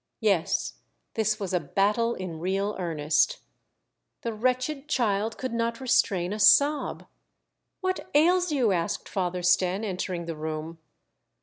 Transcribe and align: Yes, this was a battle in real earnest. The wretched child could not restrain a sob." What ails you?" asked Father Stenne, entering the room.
Yes, 0.19 0.79
this 1.13 1.39
was 1.39 1.53
a 1.53 1.59
battle 1.59 2.15
in 2.15 2.39
real 2.39 2.75
earnest. 2.79 3.37
The 4.23 4.33
wretched 4.33 4.89
child 4.89 5.37
could 5.37 5.53
not 5.53 5.79
restrain 5.79 6.33
a 6.33 6.39
sob." 6.39 7.05
What 7.81 8.09
ails 8.15 8.51
you?" 8.51 8.71
asked 8.71 9.07
Father 9.07 9.41
Stenne, 9.43 9.83
entering 9.85 10.25
the 10.25 10.35
room. 10.35 10.79